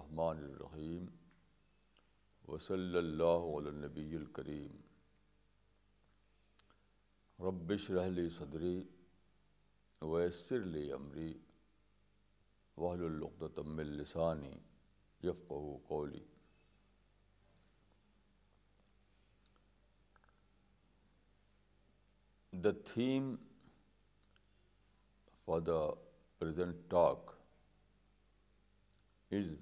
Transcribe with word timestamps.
الرحمن 0.00 0.38
الرحیم 0.44 1.06
وصلی 2.50 2.96
اللہ 2.98 3.46
علیہ 3.56 3.72
نبی 3.80 4.14
الکریم 4.16 4.78
ربش 7.46 7.88
رحلی 7.90 8.28
صدری 8.38 8.76
ویسر 10.12 10.64
لی 10.74 10.90
عمری 10.92 11.32
وحلۃ 12.76 13.42
السانی 13.66 14.56
یف 15.28 15.52
قولی 15.88 16.24
the 22.64 22.70
theme 22.92 23.34
for 25.44 25.60
the 25.72 25.80
present 26.38 26.88
talk 26.90 27.38
is 29.40 29.52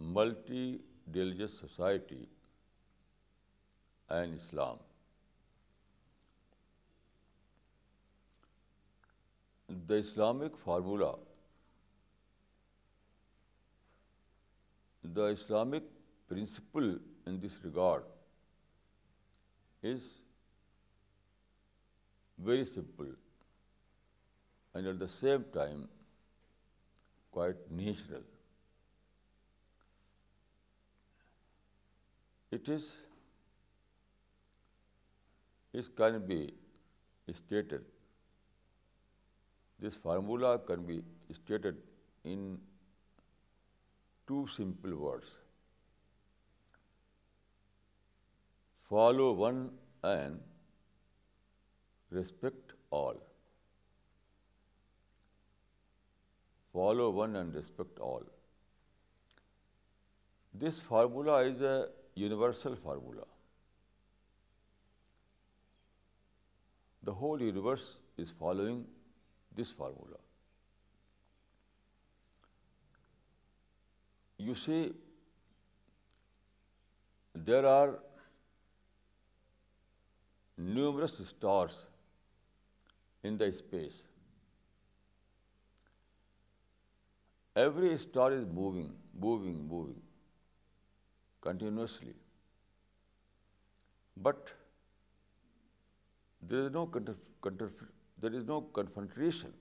multi-religious 0.00 1.52
society 1.58 2.26
and 4.08 4.34
Islam. 4.34 4.78
The 9.86 9.94
Islamic 9.94 10.56
formula, 10.56 11.14
the 15.04 15.26
Islamic 15.34 15.84
principle 16.28 16.96
in 17.26 17.38
this 17.40 17.58
regard 17.62 18.02
is 19.82 20.02
very 22.38 22.64
simple 22.64 23.06
and 24.74 24.86
at 24.86 24.98
the 24.98 25.08
same 25.08 25.44
time 25.52 25.88
quite 27.30 27.70
natural. 27.70 28.22
It 32.66 32.86
can 35.96 36.26
be 36.26 36.38
stated, 37.40 37.84
this 39.78 39.94
formula 39.94 40.58
can 40.58 40.86
be 40.88 40.96
stated 41.38 41.78
in 42.24 42.58
two 44.28 44.46
simple 44.56 44.96
words, 44.96 45.30
follow 48.88 49.32
one 49.44 49.70
and 50.02 50.40
respect 52.10 52.74
all. 52.90 53.22
Follow 56.72 57.10
one 57.10 57.34
and 57.36 57.54
respect 57.54 57.98
all. 58.08 58.24
This 60.58 60.78
formula 60.80 61.38
is 61.54 61.62
a 61.62 61.88
universal 62.14 62.76
formula. 62.76 63.24
The 67.02 67.12
whole 67.12 67.40
universe 67.40 67.98
is 68.18 68.30
following 68.30 68.84
this 69.54 69.70
formula. 69.70 70.16
You 74.36 74.54
see, 74.54 74.92
there 77.34 77.66
are 77.66 77.98
numerous 80.56 81.16
stars 81.26 81.74
in 83.22 83.36
the 83.38 83.52
space. 83.52 84.02
Every 87.56 87.98
star 87.98 88.32
is 88.32 88.46
moving, 88.46 88.94
moving, 89.14 89.66
moving 89.66 89.96
continuously. 91.46 92.14
But 94.28 94.52
there 96.42 96.68
is 96.68 98.44
no 98.54 98.60
confrontation 98.78 99.52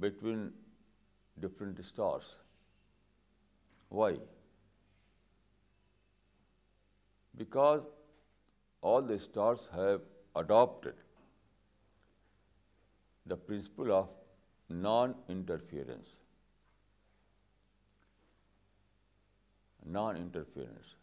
between 0.00 0.52
different 1.40 1.84
stars. 1.84 2.34
Why? 3.88 4.16
Because 7.36 7.86
all 8.80 9.02
the 9.12 9.18
stars 9.18 9.68
have 9.76 10.02
adopted 10.42 11.00
the 13.26 13.40
principle 13.48 13.96
of 14.02 14.12
non-interference. 14.84 16.12
non-interference. 19.84 20.96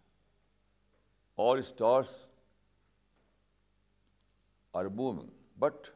All 1.35 1.61
stars 1.63 2.11
are 4.73 4.89
moving, 4.89 5.31
but 5.57 5.89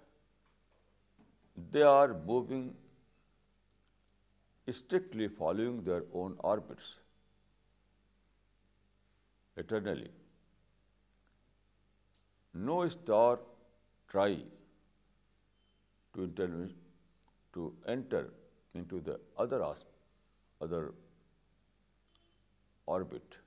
they 1.72 1.84
are 1.84 2.14
moving 2.14 2.74
strictly 4.82 5.28
following 5.28 5.84
their 5.84 6.04
own 6.14 6.38
orbits 6.40 6.96
eternally. 9.56 10.12
No 12.54 12.88
star 12.88 13.40
tries 14.12 14.52
to 16.16 17.68
enter 17.78 18.30
into 18.74 19.02
the 19.02 19.20
other 19.48 20.92
orbit. 22.86 23.38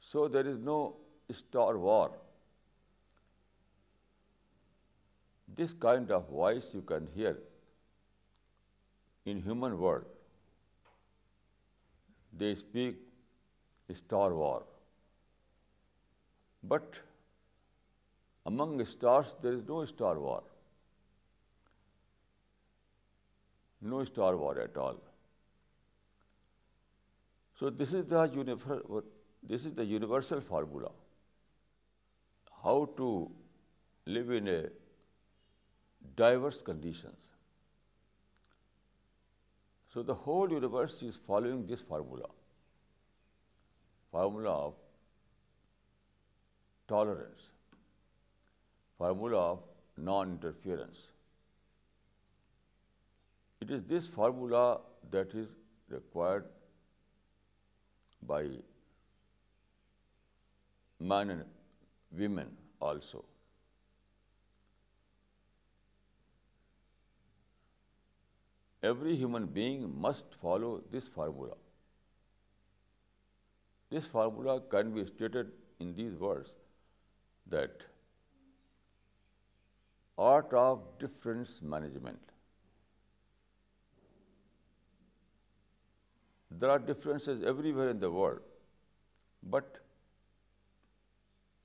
So 0.00 0.28
there 0.28 0.46
is 0.46 0.58
no 0.58 0.96
star 1.32 1.78
war. 1.78 2.10
This 5.56 5.72
kind 5.72 6.10
of 6.10 6.28
voice 6.28 6.68
you 6.74 6.82
can 6.82 7.06
hear 7.14 7.38
in 9.24 9.40
human 9.40 9.78
world. 9.78 10.04
They 12.32 12.54
speak 12.54 12.96
star 13.92 14.34
war. 14.34 14.64
But 16.62 17.04
among 18.48 18.84
stars, 18.86 19.34
there 19.42 19.54
is 19.54 19.62
no 19.68 19.84
star 19.90 20.14
war. 20.24 20.42
No 23.82 24.04
star 24.10 24.36
war 24.36 24.58
at 24.64 24.76
all. 24.82 25.00
So 27.58 27.70
this 27.70 27.92
is 27.92 28.04
the 28.06 29.86
universal 29.94 30.40
formula. 30.40 30.90
How 32.64 32.76
to 32.98 33.32
live 34.18 34.30
in 34.30 34.46
a 34.46 34.62
diverse 36.14 36.62
conditions. 36.62 37.26
So 39.92 40.04
the 40.04 40.14
whole 40.14 40.52
universe 40.52 41.02
is 41.02 41.18
following 41.26 41.66
this 41.66 41.80
formula. 41.80 42.30
Formula 44.12 44.56
of 44.68 44.74
tolerance 46.86 47.44
formula 48.98 49.38
of 49.42 49.62
non-interference. 50.08 51.04
It 53.60 53.70
is 53.76 53.84
this 53.94 54.06
formula 54.18 54.80
that 55.10 55.34
is 55.44 55.54
required 55.90 56.50
by 58.32 58.42
men 61.14 61.34
and 61.36 61.52
women 62.22 62.56
also. 62.80 63.24
Every 68.82 69.16
human 69.16 69.46
being 69.46 69.84
must 70.06 70.34
follow 70.40 70.72
this 70.90 71.08
formula. 71.16 71.56
This 73.90 74.06
formula 74.06 74.60
can 74.74 74.94
be 74.94 75.04
stated 75.10 75.52
in 75.80 75.94
these 76.00 76.24
words 76.28 76.56
that 77.56 77.84
Art 80.18 80.52
of 80.52 80.82
Difference 80.98 81.60
Management. 81.60 82.20
There 86.50 86.70
are 86.70 86.78
differences 86.78 87.42
everywhere 87.42 87.90
in 87.90 88.00
the 88.00 88.10
world, 88.10 88.40
but 89.42 89.82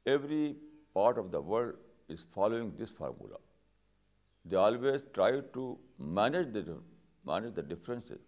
every 0.05 0.55
part 0.93 1.17
of 1.17 1.31
the 1.31 1.39
world 1.39 1.75
is 2.09 2.25
following 2.33 2.73
this 2.77 2.89
formula. 2.89 3.37
They 4.43 4.57
always 4.57 5.05
try 5.13 5.39
to 5.53 5.77
manage 5.97 6.51
the 6.51 7.63
differences 7.63 8.19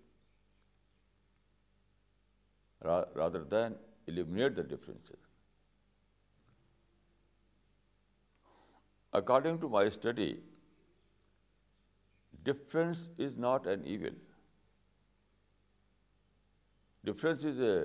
rather 2.82 3.44
than 3.44 3.76
eliminate 4.08 4.56
the 4.56 4.64
differences. 4.64 5.18
According 9.20 9.58
to 9.64 9.70
my 9.74 9.84
study, 9.96 10.30
difference 12.50 13.02
is 13.26 13.36
not 13.44 13.68
an 13.74 13.84
evil. 13.96 14.16
Difference 17.10 17.46
is 17.52 17.62
a 17.68 17.76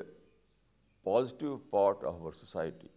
positive 1.11 1.59
part 1.75 2.07
of 2.13 2.25
our 2.25 2.33
society. 2.39 2.91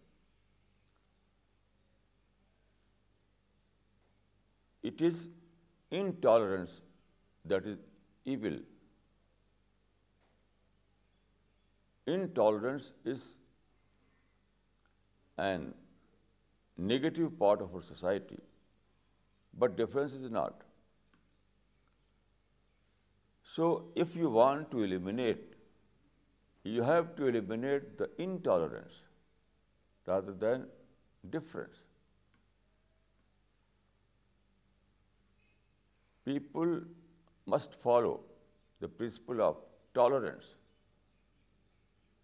It 4.90 5.06
is 5.10 5.22
intolerance 6.02 6.80
that 7.52 7.70
is 7.74 7.78
evil. 8.26 8.58
Intolerance 12.18 12.92
is 13.04 13.30
an 15.50 15.70
negative 16.90 17.38
part 17.38 17.62
of 17.62 17.74
our 17.76 17.82
society, 17.88 18.38
but 19.58 19.76
difference 19.76 20.12
is 20.12 20.30
not. 20.30 20.66
So 23.54 23.68
if 24.06 24.16
you 24.16 24.30
want 24.38 24.70
to 24.72 24.82
eliminate, 24.86 25.56
you 26.64 26.82
have 26.90 27.14
to 27.16 27.28
eliminate 27.32 27.96
the 27.98 28.10
intolerance 28.26 29.00
rather 30.06 30.34
than 30.44 30.66
difference. 31.30 31.82
People 36.24 36.76
must 37.54 37.80
follow 37.86 38.20
the 38.80 38.88
principle 38.88 39.42
of 39.48 39.64
tolerance. 40.02 40.54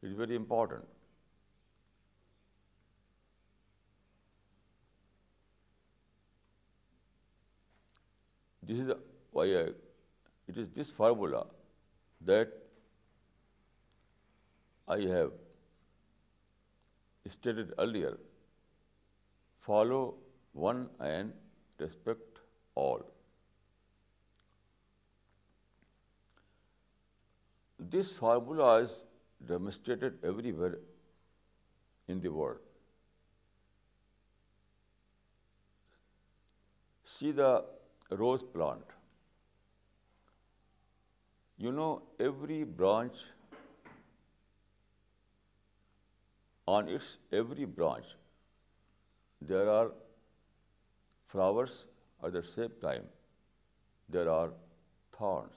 It's 0.02 0.22
very 0.24 0.44
important. 0.44 0.86
This 8.70 8.80
is 8.84 8.88
why 9.36 9.44
it 10.52 10.58
is 10.62 10.72
this 10.78 10.88
formula 10.96 11.38
that 12.30 12.56
I 14.94 14.96
have 15.12 15.30
stated 17.36 17.72
earlier. 17.84 18.10
Follow 19.68 20.00
one 20.64 20.82
and 21.06 21.80
respect 21.84 22.42
all. 22.82 23.06
This 27.96 28.12
formula 28.18 28.68
is 28.88 28.98
demonstrated 29.54 30.28
everywhere 30.32 30.78
in 32.06 32.22
the 32.22 32.36
world. 32.36 32.70
See 37.16 37.34
the 37.42 37.50
rose 38.16 38.42
plant. 38.42 38.84
You 41.56 41.72
know, 41.72 42.02
every 42.18 42.64
branch, 42.64 43.16
on 46.66 46.88
its 46.88 47.18
every 47.32 47.64
branch, 47.64 48.06
there 49.40 49.68
are 49.68 49.90
flowers, 51.26 51.84
at 52.24 52.32
the 52.32 52.42
same 52.42 52.72
time, 52.80 53.04
there 54.08 54.28
are 54.30 54.50
thorns. 55.16 55.52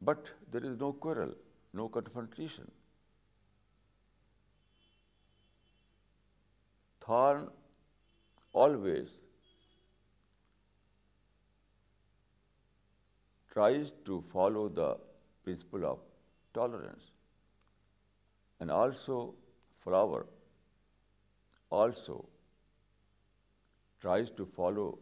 But 0.00 0.26
there 0.50 0.64
is 0.64 0.78
no 0.78 0.92
quarrel, 0.92 1.34
no 1.74 1.88
confrontation. 1.88 2.70
Thorn 7.00 7.48
always 8.52 9.08
tries 13.52 13.92
to 14.04 14.24
follow 14.32 14.68
the 14.68 14.96
principle 15.44 15.84
of 15.86 15.98
tolerance. 16.52 17.10
And 18.60 18.70
also 18.70 19.34
flower 19.82 20.26
also 21.70 22.26
tries 24.00 24.30
to 24.32 24.46
follow 24.46 24.98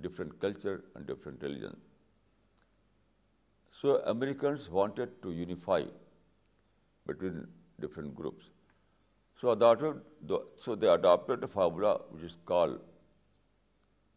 different 0.01 0.39
culture 0.41 0.83
and 0.95 1.05
different 1.05 1.43
religions. 1.43 1.77
So 3.81 4.01
Americans 4.05 4.67
wanted 4.69 5.21
to 5.23 5.31
unify 5.31 5.81
between 7.05 7.47
different 7.79 8.15
groups. 8.15 8.45
So 9.41 9.55
they 9.55 10.89
adopted 10.93 11.43
a 11.43 11.47
formula 11.47 11.99
which 12.11 12.23
is 12.25 12.35
called, 12.45 12.79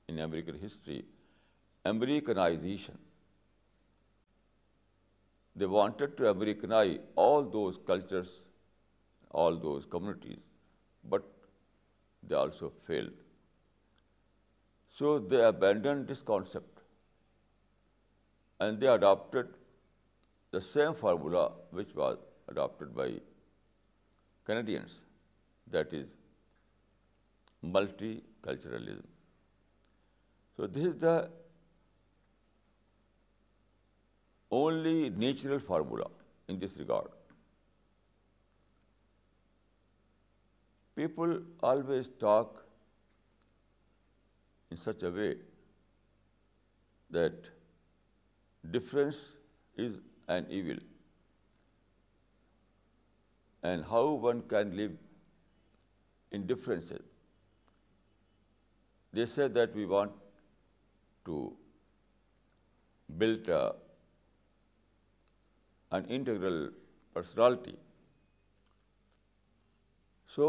in 0.07 0.19
American 0.19 0.59
history, 0.59 1.05
Americanization. 1.83 2.99
They 5.57 5.65
wanted 5.65 6.19
to 6.19 6.29
Americanize 6.29 6.99
all 7.17 7.43
those 7.43 7.79
cultures, 7.87 8.33
all 9.31 9.57
those 9.57 9.87
communities, 9.87 10.43
but 11.05 11.23
they 12.23 12.35
also 12.35 12.71
failed. 12.87 13.25
So 14.99 15.19
they 15.19 15.41
abandoned 15.45 16.07
this 16.07 16.21
concept 16.21 16.83
and 18.61 18.79
they 18.79 18.93
adopted 18.99 19.49
the 20.51 20.61
same 20.61 20.95
formula 20.95 21.51
which 21.71 21.95
was 21.95 22.19
adopted 22.47 22.95
by 22.95 23.09
Canadians 24.45 24.97
that 25.69 25.93
is 26.01 26.07
multiculturalism. 27.77 29.09
So 30.57 30.67
this 30.67 30.87
is 30.87 30.97
the 30.99 31.31
only 34.51 35.11
natural 35.11 35.59
formula 35.59 36.09
in 36.49 36.59
this 36.59 36.77
regard. 36.77 37.09
People 40.95 41.39
always 41.61 42.09
talk 42.21 42.65
in 44.71 44.77
such 44.77 45.03
a 45.03 45.11
way 45.11 45.35
that 47.11 47.33
difference 48.71 49.23
is 49.77 49.97
an 50.29 50.47
evil 50.49 50.79
and 53.63 53.85
how 53.85 54.07
one 54.31 54.43
can 54.43 54.77
live 54.77 54.93
in 56.37 56.47
differences. 56.53 57.03
They 59.19 59.27
said 59.35 59.59
that 59.61 59.77
we 59.81 59.85
want 59.95 60.17
to 61.31 61.41
build 63.23 63.51
an 63.57 66.07
integral 66.19 66.61
personality. 67.15 67.75
So, 70.35 70.47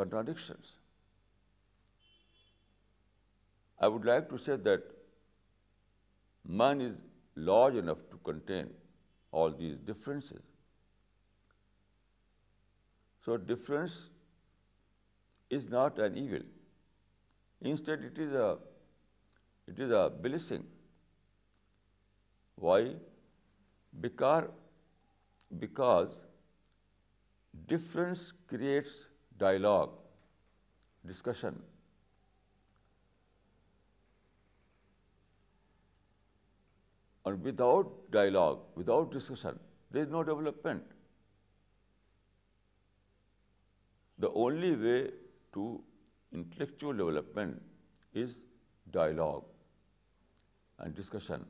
contradictions. 0.00 0.72
I 3.86 3.88
would 3.94 4.04
like 4.10 4.26
to 4.30 4.38
say 4.44 4.54
that 4.68 4.86
man 6.62 6.84
is 6.86 6.94
large 7.52 7.78
enough 7.82 8.02
to 8.14 8.22
contain 8.30 8.72
all 9.32 9.58
these 9.60 9.76
differences. 9.92 10.48
So 13.24 13.36
difference 13.52 13.98
is 15.60 15.68
not 15.76 16.02
an 16.08 16.18
evil. 16.24 16.48
Instead, 17.72 18.08
it 18.10 18.20
is 19.84 19.94
a 20.00 20.02
blessing. 20.26 20.66
Why? 22.62 22.80
Because 24.08 26.18
difference 27.74 28.26
creates 28.54 28.98
dialogue, 29.38 29.92
discussion. 31.04 31.60
And 37.24 37.50
without 37.50 37.92
dialogue, 38.10 38.64
without 38.74 39.12
discussion, 39.12 39.58
there 39.90 40.02
is 40.02 40.10
no 40.10 40.22
development. 40.24 40.82
The 44.18 44.30
only 44.30 44.74
way 44.76 45.00
to 45.54 45.82
intellectual 46.32 47.04
development 47.04 47.62
is 48.12 48.38
dialogue 48.90 49.44
and 50.78 50.94
discussion 50.94 51.44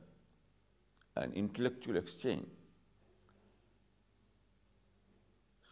and 1.15 1.33
intellectual 1.33 1.97
exchange. 1.97 2.45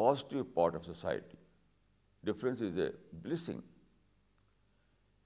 positive 0.00 0.46
part 0.58 0.78
of 0.80 0.90
society. 0.90 1.40
Difference 2.30 2.66
is 2.66 2.82
a 2.86 2.88
blessing. 3.28 3.62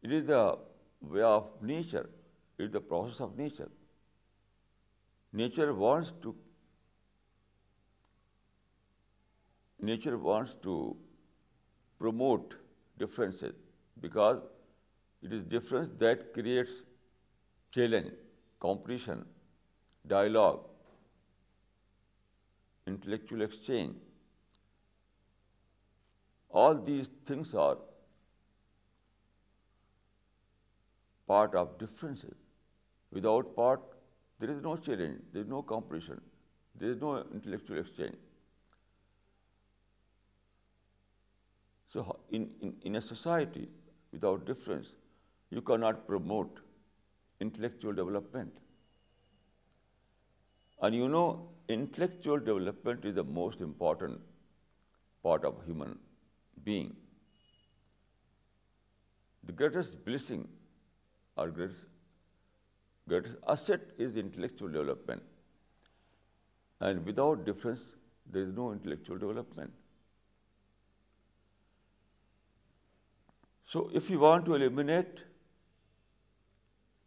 It 0.06 0.14
is 0.18 0.28
the 0.30 0.38
way 1.14 1.24
of 1.36 1.48
nature. 1.70 2.02
It 2.58 2.62
is 2.66 2.70
the 2.76 2.82
process 2.92 3.18
of 3.26 3.34
nature. 3.40 3.66
Nature 5.40 5.66
wants 10.28 10.54
to 10.66 10.76
promote 12.04 12.56
differences 13.02 13.58
because 14.06 14.40
it 15.28 15.36
is 15.38 15.44
difference 15.58 15.92
that 16.06 16.24
creates 16.38 16.74
challenge 17.78 18.10
competition, 18.58 19.24
dialogue, 20.06 20.60
intellectual 22.86 23.42
exchange, 23.42 23.96
all 26.50 26.74
these 26.74 27.10
things 27.26 27.54
are 27.54 27.76
part 31.26 31.54
of 31.54 31.78
differences. 31.78 32.38
Without 33.10 33.54
part, 33.54 33.80
there 34.38 34.50
is 34.50 34.62
no 34.62 34.76
challenge, 34.76 35.20
there 35.32 35.42
is 35.42 35.48
no 35.48 35.62
competition, 35.62 36.20
there 36.74 36.90
is 36.90 37.00
no 37.00 37.22
intellectual 37.32 37.78
exchange. 37.78 38.16
So 41.92 42.20
in 42.30 42.96
a 42.96 43.00
society 43.00 43.68
without 44.12 44.44
difference, 44.46 44.94
you 45.50 45.62
cannot 45.62 46.06
promote 46.06 46.56
intellectual 47.40 47.92
development. 47.92 48.52
And 50.82 50.94
you 50.94 51.08
know, 51.08 51.48
intellectual 51.68 52.38
development 52.38 53.04
is 53.04 53.14
the 53.14 53.24
most 53.24 53.60
important 53.60 54.20
part 55.22 55.44
of 55.44 55.64
human 55.64 55.98
being. 56.64 56.94
The 59.44 59.52
greatest 59.52 60.04
blessing 60.04 60.48
or 61.36 61.50
greatest 61.50 63.36
asset 63.48 63.80
is 63.96 64.16
intellectual 64.16 64.68
development. 64.68 65.22
And 66.80 67.04
without 67.04 67.44
difference, 67.44 67.94
there 68.30 68.42
is 68.42 68.52
no 68.52 68.72
intellectual 68.72 69.18
development. 69.18 69.72
So 73.64 73.90
if 73.92 74.08
you 74.08 74.20
want 74.20 74.46
to 74.46 74.54
eliminate 74.54 75.16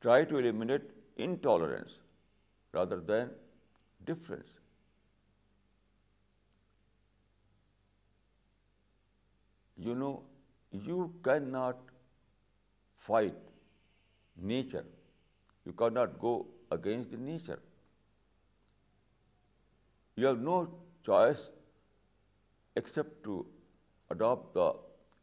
try 0.06 0.18
to 0.32 0.41
eliminate 0.41 0.89
intolerance 1.15 1.98
rather 2.74 3.00
than 3.12 3.32
difference. 4.06 4.58
You 9.77 9.96
know, 9.96 10.13
you 10.72 11.13
cannot 11.24 11.91
fight 13.08 13.38
nature. 14.36 14.86
You 15.65 15.74
cannot 15.74 16.18
go 16.20 16.34
against 16.72 17.12
the 17.12 17.18
nature. 17.18 17.60
You 20.15 20.27
have 20.27 20.39
no 20.39 20.60
choice 21.06 21.50
except 22.75 23.24
to 23.24 23.46
adopt 24.10 24.53
the 24.53 24.74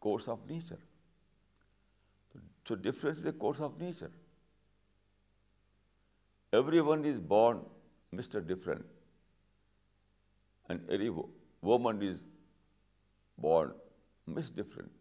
course 0.01 0.29
of 0.29 0.49
nature. 0.51 0.81
So 2.67 2.75
difference 2.75 3.19
is 3.19 3.25
the 3.25 3.33
course 3.33 3.61
of 3.61 3.81
nature. 3.81 4.07
Everyone 6.53 7.05
is 7.05 7.19
born 7.19 7.61
Mr. 8.15 8.47
Different, 8.47 8.87
and 10.69 10.89
every 10.89 11.11
woman 11.61 12.01
is 12.03 12.23
born 13.37 13.73
Miss 14.27 14.49
Different. 14.49 14.93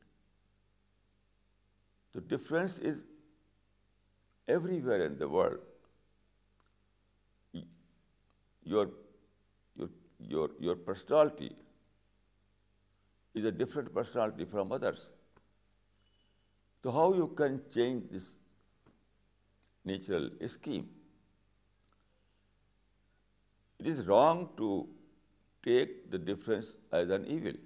The 2.13 2.22
difference 2.22 2.79
is 2.79 3.06
everywhere 4.56 5.03
in 5.06 5.17
the 5.17 5.27
world. 5.27 5.60
Your 8.74 8.89
personality 10.88 11.56
is 13.34 13.44
a 13.46 13.51
different 13.51 13.94
personality 13.94 14.46
from 14.46 14.72
others. 14.72 15.12
So 16.84 16.91
how 16.91 17.13
you 17.13 17.27
can 17.27 17.62
change 17.72 18.03
this 18.12 18.38
natural 19.86 20.29
scheme? 20.48 20.86
It 23.82 23.88
is 23.94 24.06
wrong 24.12 24.44
to 24.60 24.67
take 25.67 25.96
the 26.13 26.20
difference 26.29 26.70
as 27.00 27.15
an 27.17 27.25
evil. 27.38 27.58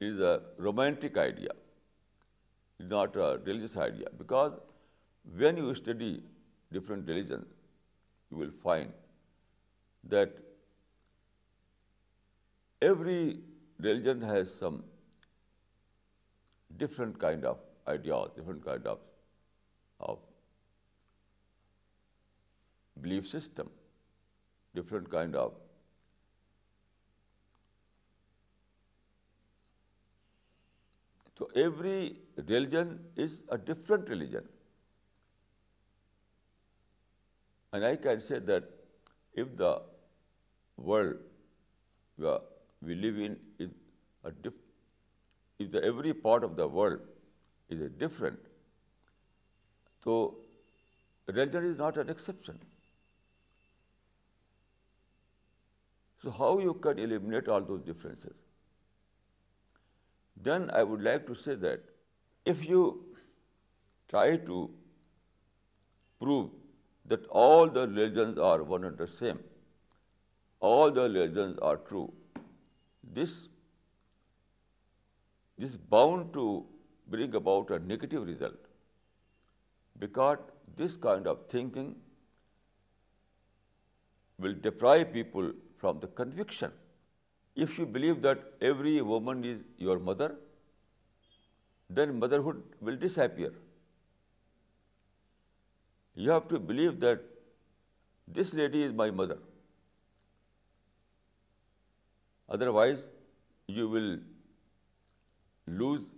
It 0.00 0.06
is 0.06 0.20
a 0.20 0.40
romantic 0.58 1.16
idea. 1.16 1.56
It 2.78 2.84
is 2.84 2.90
not 2.90 3.16
a 3.16 3.38
religious 3.46 3.76
idea, 3.76 4.08
because 4.18 4.52
when 5.36 5.56
you 5.56 5.74
study 5.74 6.22
different 6.72 7.06
religions, 7.06 7.46
you 8.30 8.38
will 8.38 8.52
find 8.62 8.92
that 10.04 10.30
every 12.80 13.40
religion 13.78 14.22
has 14.22 14.54
some 14.54 14.82
different 16.78 17.18
kind 17.18 17.44
of 17.44 17.58
ideas, 17.86 18.30
different 18.36 18.64
kind 18.64 18.88
of 18.88 20.18
belief 23.02 23.26
system 23.26 23.68
different 24.78 25.08
kind 25.14 25.38
of 25.42 25.54
so 31.40 31.48
every 31.64 31.98
religion 32.36 32.94
is 33.16 33.44
a 33.48 33.58
different 33.58 34.08
religion. 34.08 34.48
And 37.72 37.84
I 37.84 37.96
can 37.96 38.20
say 38.20 38.38
that 38.50 38.64
if 39.32 39.56
the 39.56 39.82
world 40.76 41.16
where 42.16 42.38
we 42.82 42.94
live 42.94 43.18
in 43.26 43.38
is 43.58 43.70
a 44.24 44.32
every 45.82 46.12
part 46.12 46.44
of 46.44 46.56
the 46.56 46.68
world 46.68 47.00
is 47.70 47.90
different, 48.04 48.38
so 50.04 50.34
religion 51.26 51.64
is 51.72 51.78
not 51.78 51.96
an 51.96 52.10
exception. 52.10 52.58
So 56.22 56.32
how 56.38 56.50
you 56.60 56.74
can 56.86 56.98
eliminate 56.98 57.48
all 57.48 57.66
those 57.72 57.82
differences? 57.82 58.36
Then 60.36 60.70
I 60.80 60.82
would 60.82 61.02
like 61.02 61.26
to 61.28 61.34
say 61.42 61.54
that 61.66 61.80
if 62.44 62.66
you 62.68 62.82
try 64.08 64.28
to 64.48 64.58
prove 66.24 66.50
that 67.06 67.26
all 67.42 67.68
the 67.68 67.86
religions 67.88 68.38
are 68.38 68.62
one 68.62 68.84
and 68.84 68.98
the 68.98 69.06
same, 69.06 69.40
all 70.58 70.90
the 70.90 71.06
religions 71.08 71.58
are 71.70 71.76
true, 71.88 72.12
this 73.20 73.36
is 75.58 75.76
bound 75.96 76.34
to 76.34 76.46
bring 77.06 77.34
about 77.34 77.70
a 77.70 77.78
negative 77.78 78.26
result, 78.26 78.68
because 79.98 80.50
this 80.76 80.96
kind 80.96 81.26
of 81.26 81.40
thinking 81.48 81.94
will 84.38 84.60
deprive 84.70 85.12
people 85.18 85.52
from 85.82 86.00
the 86.04 86.12
conviction. 86.20 86.78
If 87.66 87.80
you 87.80 87.86
believe 87.96 88.22
that 88.28 88.46
every 88.68 88.94
woman 89.10 89.42
is 89.50 89.58
your 89.88 89.98
mother, 90.08 90.28
then 91.98 92.14
motherhood 92.22 92.62
will 92.80 92.98
disappear. 93.04 93.50
You 96.14 96.32
have 96.36 96.48
to 96.54 96.58
believe 96.70 96.98
that 97.04 97.28
this 98.38 98.54
lady 98.62 98.82
is 98.88 98.96
my 99.02 99.10
mother. 99.22 99.38
Otherwise, 102.56 103.06
you 103.78 103.88
will 103.94 104.10
lose 105.84 106.10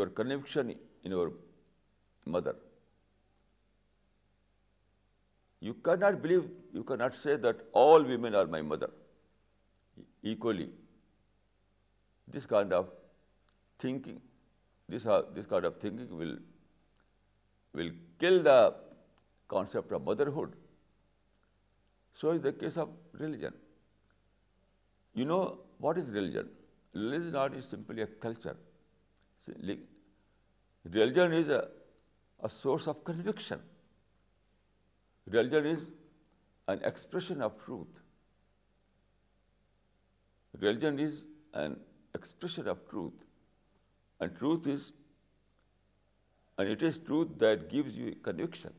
your 0.00 0.08
connection 0.22 0.72
in 0.72 1.20
your 1.20 1.28
mother. 2.38 2.56
You 5.60 5.74
cannot 5.88 6.20
believe, 6.22 6.48
you 6.72 6.84
cannot 6.84 7.14
say 7.14 7.36
that 7.36 7.56
all 7.72 8.02
women 8.02 8.34
are 8.34 8.46
my 8.46 8.62
mother 8.62 8.90
equally. 10.22 10.70
This 12.28 12.46
kind 12.46 12.72
of 12.72 12.90
thinking, 13.78 14.20
this 14.88 15.04
uh, 15.04 15.22
kind 15.50 15.64
of 15.64 15.80
thinking 15.80 16.08
will 17.72 17.90
kill 18.18 18.42
the 18.42 18.74
concept 19.48 19.92
of 19.92 20.04
motherhood. 20.04 20.52
So 22.14 22.30
is 22.30 22.40
the 22.40 22.52
case 22.52 22.76
of 22.76 22.88
religion. 23.12 23.54
You 25.14 25.24
know, 25.24 25.58
what 25.78 25.98
is 25.98 26.10
religion? 26.10 26.50
Religion 26.92 27.26
is 27.26 27.32
not 27.32 27.64
simply 27.64 28.02
a 28.02 28.06
culture. 28.06 28.56
Religion 29.54 31.32
is 31.32 31.48
a 31.48 32.48
source 32.48 32.86
of 32.86 33.02
conviction. 33.02 33.60
Religion 35.32 35.66
is 35.70 35.88
an 36.74 36.84
expression 36.90 37.46
of 37.46 37.56
truth. 37.64 37.96
Religion 40.62 41.00
is 41.06 41.18
an 41.62 41.74
expression 42.18 42.70
of 42.72 42.82
truth, 42.92 43.26
and 44.20 44.38
it 46.74 46.82
is 46.82 46.98
truth 47.10 47.34
that 47.42 47.68
gives 47.74 47.98
you 48.02 48.14
conviction. 48.28 48.72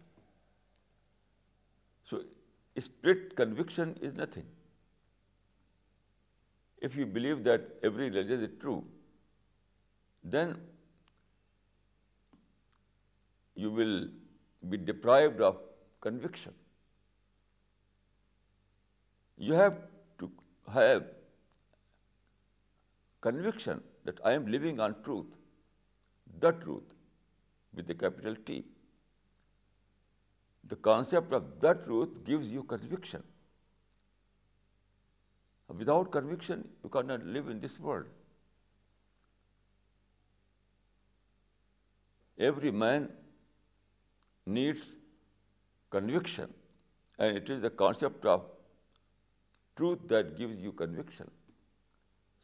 So 2.12 2.22
split 2.86 3.36
conviction 3.36 3.95
is 4.02 4.13
nothing. 4.13 4.50
If 6.82 6.95
you 6.95 7.06
believe 7.06 7.43
that 7.43 7.69
every 7.84 8.10
religion 8.10 8.43
is 8.50 8.52
true, 8.60 8.84
then 10.24 10.56
you 13.56 13.72
will 13.72 13.98
be 14.69 14.86
deprived 14.93 15.50
of 15.52 15.58
conviction. 16.02 16.54
You 19.38 19.62
have 19.62 19.78
to 20.19 20.30
have 20.74 21.06
conviction 23.28 23.82
that 24.10 24.19
I 24.32 24.34
am 24.39 24.52
living 24.58 24.80
on 24.86 24.98
truth, 25.08 25.38
the 26.45 26.52
truth, 26.65 26.95
with 27.74 27.95
a 27.98 27.98
capital 28.04 28.36
T. 28.45 28.65
The 30.74 30.78
concept 30.88 31.34
of 31.34 31.48
the 31.60 31.74
truth 31.74 32.17
gives 32.26 32.50
you 32.58 32.63
conviction. 32.76 33.24
Without 35.82 36.12
conviction, 36.12 36.63
you 36.84 36.89
cannot 36.98 37.26
live 37.38 37.50
in 37.56 37.60
this 37.60 37.80
world. 37.84 38.12
Every 42.52 42.76
man 42.84 43.10
needs 44.60 44.88
conviction, 45.89 46.54
and 47.17 47.38
it 47.38 47.50
is 47.50 47.62
the 47.62 47.69
concept 47.69 48.26
of 48.26 48.43
truth 49.76 50.08
that 50.08 50.36
gives 50.38 50.63
you 50.67 50.72
conviction. 50.72 51.32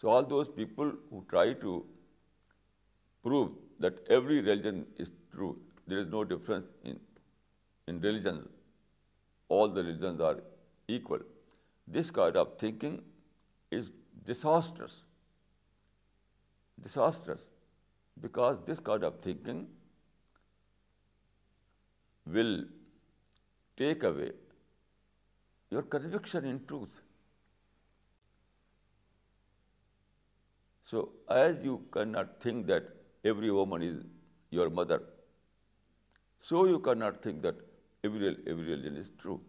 So 0.02 0.10
all 0.14 0.26
those 0.32 0.50
people 0.58 0.92
who 1.10 1.24
try 1.30 1.46
to 1.66 1.76
prove 3.28 3.52
that 3.80 4.12
every 4.18 4.42
religion 4.42 4.86
is 4.98 5.12
true, 5.32 5.58
there 5.88 6.00
is 6.00 6.08
no 6.08 6.24
difference 6.24 6.68
in 6.86 8.02
religions, 8.10 8.48
all 9.48 9.68
the 9.68 9.84
religions 9.84 10.22
are 10.22 10.38
equal. 10.88 11.20
This 11.88 12.12
kind 12.12 12.36
of 12.36 12.58
thinking 12.58 13.02
is 13.72 13.92
disastrous, 14.26 15.02
because 18.28 18.58
this 18.66 18.80
kind 18.80 19.04
of 19.04 19.20
thinking 19.30 19.68
will 22.26 22.66
take 23.82 24.04
away 24.04 24.32
your 25.70 25.84
conviction 25.84 26.46
in 26.52 26.66
truth. 26.66 27.02
So 30.84 31.10
as 31.30 31.58
you 31.64 31.76
cannot 31.92 32.42
think 32.42 32.68
that 32.68 32.90
every 33.24 33.52
woman 33.52 33.82
is 33.82 33.98
your 34.50 34.70
mother, 34.70 35.02
so 36.42 36.66
you 36.66 36.80
cannot 36.80 37.22
think 37.22 37.42
that 37.42 37.56
every 38.04 38.36
religion 38.72 38.96
is 38.96 39.10
true. 39.22 39.40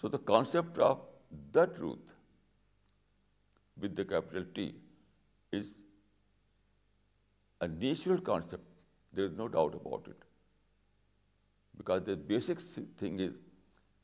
So 0.00 0.08
the 0.08 0.18
concept 0.18 0.78
of 0.78 1.00
the 1.52 1.66
truth 1.66 2.16
with 3.80 3.94
the 3.94 4.04
capital 4.04 4.44
T 4.54 4.74
is 5.52 5.76
a 7.60 7.68
natural 7.68 8.20
concept. 8.20 8.64
There 9.12 9.26
is 9.26 9.32
no 9.36 9.46
doubt 9.48 9.80
about 9.80 10.08
it 10.08 10.16
because 11.80 12.02
the 12.06 12.14
basic 12.30 12.62
thing 13.02 13.20
is 13.26 13.36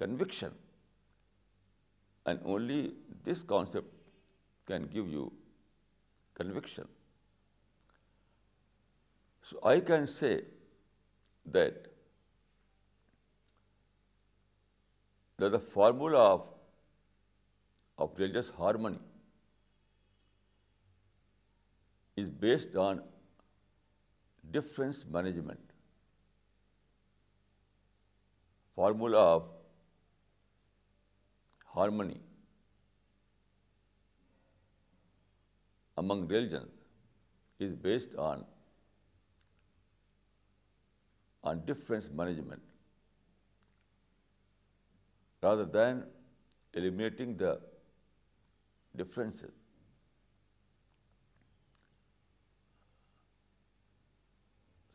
conviction, 0.03 0.53
and 2.31 2.45
only 2.55 2.77
this 3.27 3.43
concept 3.55 3.91
can 4.71 4.87
give 4.95 5.11
you 5.17 5.25
conviction. 6.41 6.89
So 9.49 9.61
I 9.73 9.75
can 9.91 10.09
say 10.13 10.31
that 11.59 11.91
the 15.57 15.63
formula 15.77 16.25
of 16.31 18.09
religious 18.23 18.51
harmony 18.63 19.05
is 22.25 22.35
based 22.49 22.83
on 22.89 23.07
difference 24.59 25.07
management. 25.19 25.55
formula 28.77 29.21
of 29.35 29.45
harmony 31.75 32.19
among 36.03 36.27
religions 36.35 37.67
is 37.67 37.75
based 37.87 38.19
on 38.29 38.47
difference 41.67 42.09
management 42.19 42.63
rather 45.45 45.67
than 45.77 46.01
eliminating 46.81 47.37
the 47.43 47.53
differences. 49.01 49.53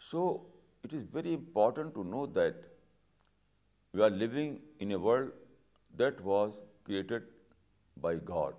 So 0.10 0.26
it 0.84 0.98
is 1.00 1.06
very 1.18 1.38
important 1.38 2.00
to 2.00 2.12
know 2.16 2.26
that 2.42 2.60
we 3.94 4.04
are 4.08 4.14
living 4.22 4.60
in 4.80 4.94
a 4.98 5.00
world 5.06 5.32
that 5.98 6.22
was 6.24 6.54
created 6.86 7.24
by 8.06 8.16
God. 8.30 8.54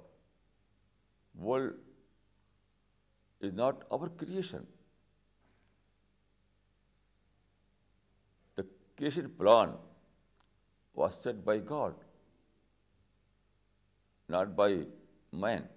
World 1.35 1.73
is 3.41 3.55
not 3.55 3.87
our 3.91 4.11
creation. 4.11 4.67
The 8.57 8.67
creation 8.97 9.33
plan 9.41 9.75
was 10.93 11.19
set 11.23 11.43
by 11.51 11.59
God, 11.75 11.95
not 14.29 14.55
by 14.55 14.71
man. 15.47 15.69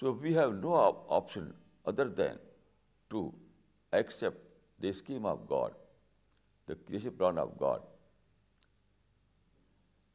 So 0.00 0.10
we 0.10 0.32
have 0.32 0.60
no 0.60 0.72
option 1.20 1.52
other 1.84 2.08
than 2.08 2.40
to 3.10 3.32
accept 3.92 4.38
the 4.80 4.92
scheme 4.92 5.24
of 5.24 5.46
God, 5.46 5.70
the 6.66 6.74
creation 6.74 7.12
plan 7.12 7.38
of 7.38 7.56
God. 7.56 7.80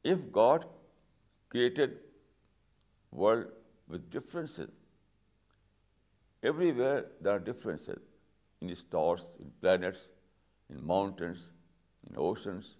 If 0.03 0.19
God 0.31 0.65
created 1.49 1.97
world 3.12 3.45
with 3.88 4.10
differences, 4.10 4.69
everywhere 6.41 7.05
there 7.19 7.36
are 7.36 7.39
differences, 7.39 8.01
in 8.62 8.75
stars, 8.75 9.25
in 9.39 9.51
planets, 9.62 10.07
in 10.69 10.86
mountains, 10.86 11.49
in 12.07 12.17
oceans, 12.17 12.75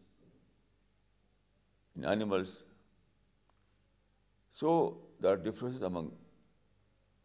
in 1.96 2.06
animals. 2.06 2.64
So 4.54 4.98
there 5.20 5.32
are 5.34 5.38
differences 5.38 5.82
among 5.82 6.12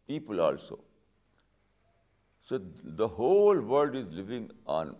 people 0.07 0.41
also. 0.41 0.79
So 2.49 2.59
the 2.83 3.07
whole 3.07 3.59
world 3.61 3.95
is 3.95 4.05
living 4.09 4.51
on 4.65 4.95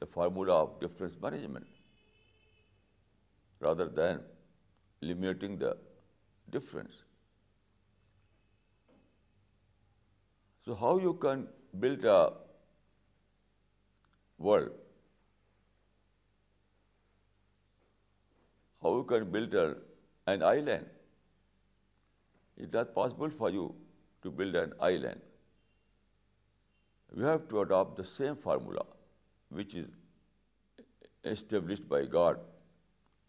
the 0.00 0.06
formula 0.06 0.62
of 0.62 0.78
difference 0.78 1.16
management 1.20 1.66
rather 3.66 3.86
than 4.00 4.20
eliminating 5.02 5.56
the 5.62 5.76
difference. 6.56 7.04
So 10.66 10.74
how 10.74 10.92
you 11.04 11.14
can 11.14 11.46
build 11.84 12.04
a 12.04 12.18
world, 14.46 14.72
how 18.82 18.94
you 18.96 19.04
can 19.14 19.30
build 19.36 19.54
an 19.62 20.44
island? 20.50 20.92
Is 22.56 22.70
that 22.76 22.94
possible 22.94 23.30
for 23.30 23.50
you 23.50 23.64
to 24.22 24.30
build 24.30 24.56
an 24.56 24.74
island? 24.80 25.22
We 27.10 27.24
have 27.24 27.48
to 27.48 27.62
adopt 27.62 28.04
the 28.04 28.04
same 28.04 28.36
formula 28.36 28.84
which 29.48 29.74
is 29.74 29.88
established 31.24 31.88
by 31.96 32.04
God 32.20 32.46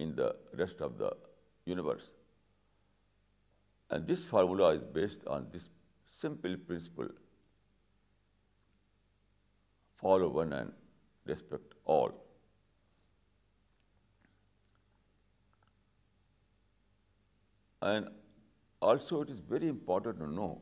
in 0.05 0.15
the 0.15 0.29
rest 0.63 0.81
of 0.87 0.97
the 0.97 1.09
universe. 1.65 2.11
And 3.89 4.07
this 4.07 4.25
formula 4.25 4.69
is 4.79 4.85
based 4.99 5.25
on 5.35 5.49
this 5.53 5.69
simple 6.09 6.57
principle: 6.69 7.11
follow 10.01 10.29
one 10.39 10.57
and 10.61 11.27
respect 11.33 11.77
all. 11.83 12.13
And 17.89 18.11
also 18.81 19.21
it 19.25 19.29
is 19.29 19.39
very 19.39 19.69
important 19.73 20.19
to 20.21 20.27
know 20.29 20.53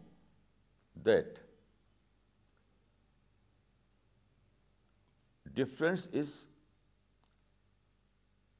that 1.09 1.41
difference 5.63 6.07
is 6.23 6.37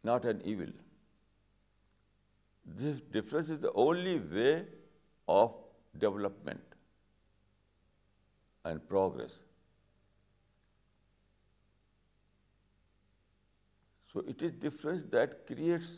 not 0.09 0.27
an 0.33 0.43
evil. 0.53 0.75
This 2.83 3.03
difference 3.17 3.51
is 3.55 3.59
the 3.67 3.73
only 3.87 4.15
way 4.37 4.53
of 5.35 5.59
development 6.05 6.77
and 8.71 8.87
progress. 8.93 9.37
So 14.13 14.23
it 14.33 14.43
is 14.47 14.57
difference 14.65 15.05
that 15.15 15.35
creates 15.49 15.89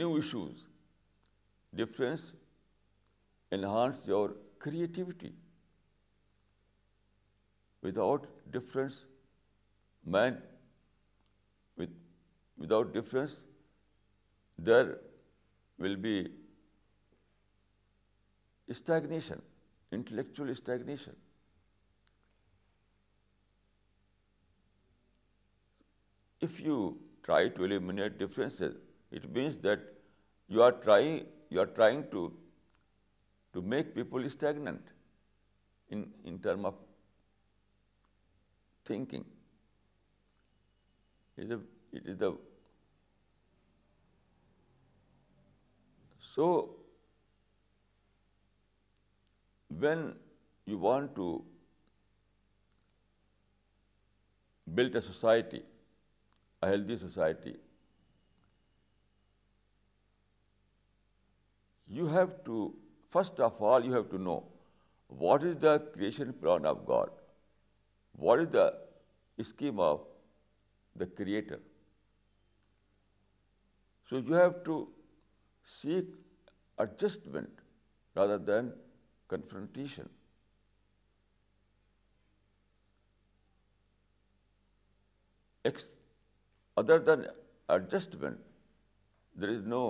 new 0.00 0.08
issues. 0.22 0.64
Difference 1.82 2.24
enhances 3.58 4.10
your 4.14 4.26
creativity. 4.44 5.32
Without 7.88 8.30
difference, 8.58 9.02
man 10.16 10.40
without 12.58 12.92
difference, 12.92 13.42
there 14.58 14.96
will 15.78 15.96
be 15.96 16.30
stagnation, 18.70 19.42
intellectual 19.92 20.54
stagnation. 20.54 21.16
If 26.40 26.60
you 26.60 27.00
try 27.22 27.48
to 27.48 27.64
eliminate 27.64 28.18
differences, 28.18 28.76
it 29.10 29.28
means 29.32 29.58
that 29.58 29.80
you 30.48 30.62
are 30.62 30.72
trying 30.72 32.04
to 32.10 33.60
make 33.74 33.94
people 33.94 34.28
stagnant 34.30 34.88
in 35.90 36.40
term 36.42 36.64
of 36.64 36.74
thinking. 38.84 39.24
It's 41.36 41.52
a 41.52 41.62
it 41.98 42.06
is 42.12 42.22
the 42.22 42.28
so 46.34 46.44
when 49.84 50.14
you 50.64 50.78
want 50.78 51.14
to 51.16 51.26
build 54.74 54.94
a 54.96 55.02
society, 55.02 55.62
a 56.62 56.68
healthy 56.68 56.96
society, 56.98 57.56
you 61.88 62.06
have 62.06 62.32
to, 62.44 62.74
first 63.10 63.40
of 63.40 63.60
all, 63.60 63.84
you 63.84 63.92
have 63.92 64.08
to 64.12 64.22
know 64.30 64.42
what 65.08 65.42
is 65.42 65.58
the 65.66 65.74
creation 65.96 66.32
plan 66.32 66.64
of 66.64 66.86
God, 66.86 67.12
what 68.16 68.40
is 68.46 68.48
the 68.48 68.68
scheme 69.50 69.78
of 69.78 70.08
the 70.96 71.04
Creator. 71.04 71.60
So 74.12 74.18
you 74.28 74.34
have 74.36 74.56
to 74.64 74.74
seek 75.74 76.08
adjustment 76.84 77.60
rather 78.14 78.36
than 78.36 78.74
confrontation. 79.26 80.10
Other 86.76 86.98
than 86.98 87.26
adjustment, 87.70 88.38
there 89.34 89.48
is 89.48 89.62
no 89.62 89.82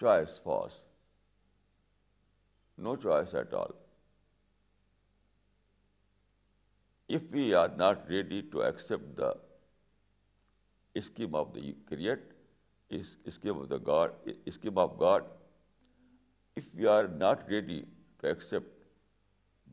choice 0.00 0.40
for 0.42 0.64
us. 0.66 0.80
No 2.76 2.96
choice 2.96 3.34
at 3.34 3.54
all. 3.54 3.76
If 7.06 7.30
we 7.30 7.54
are 7.54 7.70
not 7.76 8.10
ready 8.10 8.42
to 8.54 8.62
accept 8.62 9.14
the 9.14 9.36
scheme 10.98 11.36
of 11.36 11.54
the 11.54 11.72
creed, 11.92 12.26
اس 12.96 13.38
کے 13.42 13.52
the 13.70 13.76
God 13.86 14.28
scheme 14.46 14.78
of 14.78 14.90
God 15.00 15.24
if 16.56 16.74
you 16.80 16.90
are 16.90 17.04
not 17.18 17.48
ready 17.48 17.82
to 18.20 18.26
accept 18.26 18.86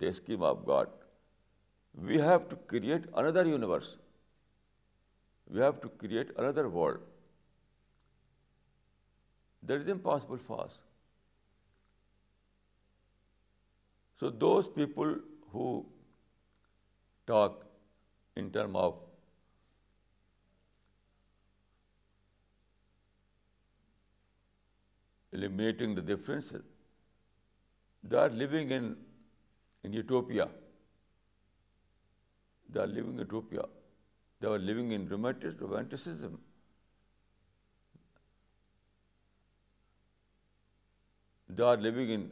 the 0.01 0.05
scheme 0.07 0.43
of 0.45 0.57
God 0.67 0.89
we 2.07 2.21
have 2.21 2.37
to 2.49 2.55
create 2.71 3.07
another 3.17 3.45
universe 3.45 3.95
we 5.53 5.61
have 5.61 5.71
to 5.81 5.89
create 5.99 6.39
another 6.39 6.65
world 6.75 7.01
that 9.69 9.81
is 9.81 9.89
impossible 9.91 10.37
fast 10.47 10.83
so 14.19 14.29
those 14.43 14.65
people 14.75 15.17
who 15.53 15.69
talk 17.27 17.63
in 18.37 18.49
term 18.53 18.77
of 18.77 19.04
eliminating 25.37 25.95
the 25.95 26.01
differences 26.13 26.65
they 28.11 28.17
are 28.17 28.29
living 28.41 28.71
in utopia 28.71 30.45
they 32.73 32.79
are 32.79 32.87
living 32.87 33.19
in utopia 33.19 33.61
they 34.41 34.47
are 34.47 34.59
living 34.59 34.91
in 34.95 35.11
romanticism 35.61 36.35
they 41.57 41.63
are 41.71 41.77
living 41.87 42.09
in 42.15 42.27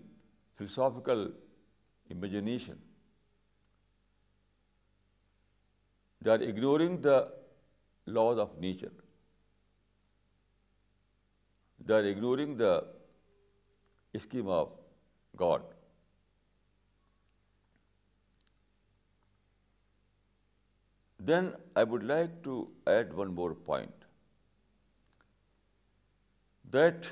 philosophical 0.57 1.29
imagination 2.17 2.77
they 6.25 6.29
are 6.31 6.39
ignoring 6.49 6.97
the 7.11 7.19
laws 8.17 8.37
of 8.47 8.55
nature 8.65 9.02
They 11.85 11.95
are 12.01 12.05
ignoring 12.09 12.55
the 12.57 12.73
scheme 14.25 14.47
of 14.47 14.69
God. 15.41 15.63
Then 21.31 21.49
I 21.81 21.83
would 21.83 22.05
like 22.11 22.37
to 22.45 22.53
add 22.93 23.13
one 23.21 23.35
more 23.39 23.53
point, 23.71 24.07
that 26.77 27.09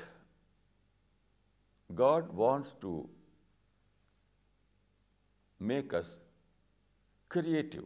God 2.02 2.32
wants 2.32 2.72
to 2.86 2.94
make 5.74 5.98
us 6.00 6.16
creative. 7.28 7.84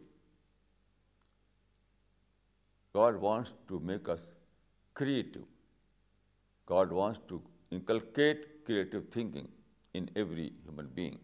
God 2.93 3.21
wants 3.27 3.53
to 3.67 3.83
make 3.91 4.17
us 4.17 4.27
creative. 4.93 5.45
God 6.71 6.95
wants 6.97 7.19
to 7.27 7.37
inculcate 7.71 8.47
creative 8.69 9.03
thinking 9.17 9.47
in 9.99 10.09
every 10.23 10.47
human 10.65 10.89
being. 10.97 11.19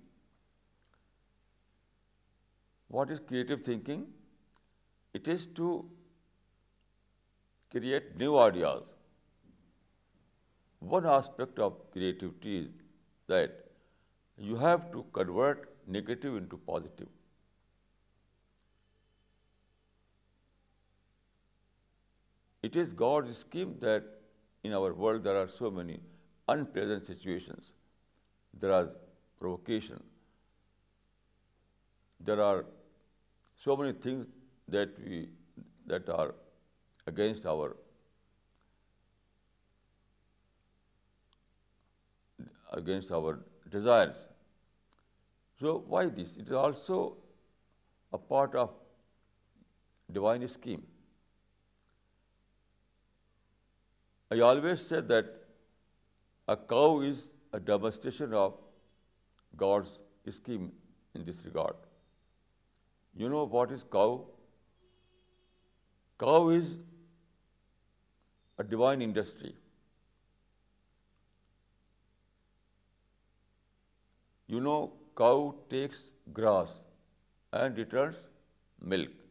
What 2.88 3.12
is 3.16 3.20
creative 3.32 3.66
thinking? 3.70 4.06
It 5.14 5.28
is 5.34 5.48
to 5.58 5.74
create 7.76 8.16
new 8.24 8.38
ideas. 8.46 8.94
One 10.96 11.10
aspect 11.18 11.60
of 11.68 11.76
creativity 11.92 12.56
is 12.62 12.72
that 13.28 13.60
you 14.38 14.56
have 14.64 14.88
to 14.94 15.06
convert 15.20 15.70
negative 15.98 16.42
into 16.42 16.58
positive. 16.72 17.10
It 22.64 22.76
is 22.76 23.00
God's 23.08 23.46
scheme 23.46 23.80
that 23.88 24.12
in 24.64 24.74
our 24.74 24.94
world 24.94 25.24
there 25.24 25.38
are 25.38 25.48
so 25.48 25.70
many 25.70 26.00
unpleasant 26.48 27.06
situations. 27.06 27.74
There 28.60 28.72
are 28.72 28.90
provocation. 29.40 30.02
There 32.20 32.42
are 32.42 32.66
so 33.64 33.76
many 33.76 33.94
things 33.94 34.28
that 34.68 36.10
are 36.18 36.36
against 37.06 37.46
our 37.46 37.76
desires. 43.70 44.28
So 45.60 45.84
why 45.88 46.06
this? 46.06 46.38
It 46.38 46.48
is 46.48 46.54
also 46.54 47.18
a 48.14 48.18
part 48.18 48.56
of 48.56 48.72
divine 50.10 50.48
scheme. 50.48 50.82
I 54.34 54.40
always 54.50 54.84
say 54.90 55.00
that 55.10 55.34
a 56.54 56.56
cow 56.74 57.02
is 57.10 57.24
a 57.58 57.60
demonstration 57.70 58.34
of 58.42 58.54
God's 59.64 59.98
scheme 60.38 60.72
in 61.20 61.26
this 61.30 61.42
regard. 61.48 61.84
You 63.24 63.30
know 63.34 63.44
what 63.58 63.74
is 63.78 63.84
cow? 63.98 64.08
Cow 66.26 66.40
is 66.56 66.72
a 68.64 68.64
divine 68.74 69.06
industry. 69.10 69.54
You 74.56 74.66
know, 74.70 74.80
cow 75.24 75.38
takes 75.78 76.04
grass 76.42 76.76
and 77.62 77.86
returns 77.86 78.26
milk. 78.96 79.24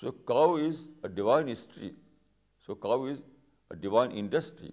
So 0.00 0.14
cow 0.24 0.48
is 0.70 0.88
a 1.02 1.16
divine 1.20 1.54
so 2.66 2.74
cow 2.86 2.98
is 3.12 3.20
a 3.74 3.76
divine 3.86 4.16
industry 4.22 4.72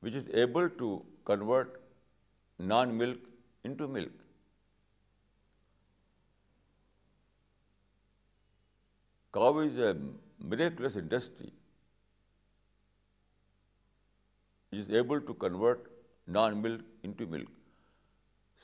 which 0.00 0.18
is 0.20 0.28
able 0.42 0.70
to 0.82 0.90
convert 1.30 1.80
non-milk 2.72 3.28
into 3.64 3.88
milk. 3.96 4.24
Cow 9.34 9.50
is 9.66 9.82
a 9.90 9.92
miraculous 10.38 11.02
industry. 11.04 11.52
It 14.72 14.78
is 14.78 14.96
able 15.02 15.20
to 15.28 15.40
convert 15.44 15.92
non-milk 16.26 16.98
into 17.02 17.32
milk. 17.38 17.54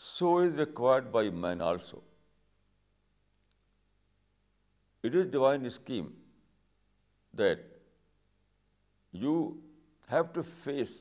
So 0.08 0.36
is 0.48 0.60
required 0.66 1.12
by 1.12 1.28
man 1.44 1.60
also. 1.60 2.02
It 5.02 5.22
is 5.22 5.32
divine 5.40 5.74
scheme 5.78 6.12
that 7.42 7.64
you 9.24 9.34
have 10.12 10.32
to 10.36 10.42
face 10.54 10.94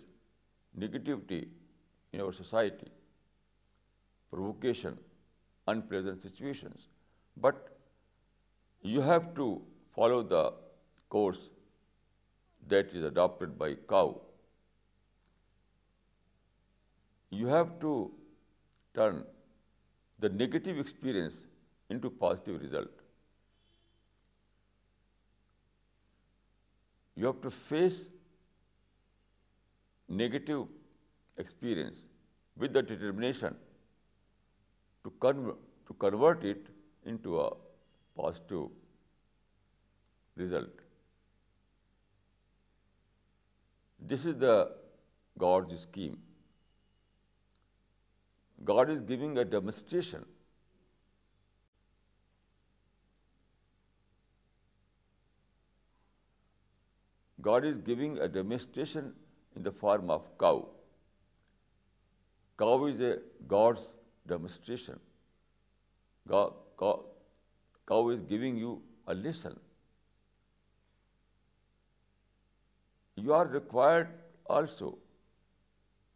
negativity 0.84 1.42
in 2.14 2.22
our 2.22 2.34
society, 2.34 2.90
provocation, 4.32 4.98
unpleasant 5.68 6.22
situations, 6.22 6.88
but 7.38 7.70
you 8.82 9.02
have 9.02 9.34
to 9.36 9.48
follow 9.96 10.24
the 10.36 10.44
course 11.10 11.50
that 12.68 12.94
is 12.94 13.12
adopted 13.12 13.58
by 13.58 13.74
Cow. 13.94 14.08
You 17.30 17.48
have 17.48 17.80
to 17.80 17.94
turn 18.96 19.24
the 20.20 20.30
negative 20.44 20.80
experience 20.80 21.44
into 21.90 22.10
positive 22.10 22.62
result. 22.62 22.90
You 27.16 27.28
have 27.30 27.42
to 27.42 27.52
face 27.64 28.00
negative 30.24 30.64
experience 31.38 32.06
with 32.58 32.74
the 32.78 32.84
determination 32.92 33.56
to 35.04 35.14
convert 35.20 36.46
it 36.54 36.68
into 37.06 37.40
a 37.42 37.50
positive 38.22 38.68
result. 40.44 40.84
This 44.14 44.26
is 44.26 44.40
the 44.46 44.56
God's 45.38 45.82
scheme. 45.82 46.18
God 48.64 48.90
is 48.90 49.02
giving 49.02 49.38
a 49.38 49.52
demonstration 49.58 50.22
God 57.48 57.68
is 57.70 57.80
giving 57.90 58.16
a 58.26 58.28
demonstration 58.38 59.12
in 59.58 59.64
the 59.68 59.72
form 59.84 60.12
of 60.16 60.28
cow. 60.44 60.56
Cow 62.64 62.72
is 62.92 63.02
a 63.10 63.12
God's 63.54 63.86
demonstration. 64.32 65.00
Cow 67.90 68.00
is 68.16 68.22
giving 68.34 68.62
you 68.64 68.74
a 69.16 69.16
lesson. 69.26 69.60
You 73.24 73.34
are 73.40 73.48
required 73.48 74.16
also 74.60 74.94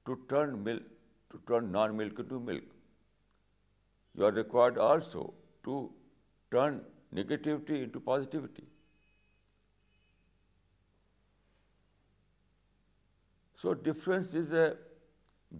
to 0.05 0.17
turn 0.29 0.63
milk, 0.69 0.95
to 1.33 1.41
turn 1.51 1.69
non-milk 1.71 2.23
into 2.25 2.39
milk. 2.53 2.71
You 4.15 4.25
are 4.29 4.33
required 4.39 4.79
also 4.87 5.27
to 5.69 5.83
turn 6.57 6.81
negativity 7.21 7.85
into 7.89 8.07
positivity. 8.09 8.65
So 13.61 13.73
difference 13.73 14.33
is 14.33 14.51
a 14.63 14.65